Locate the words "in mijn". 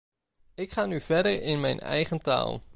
1.41-1.79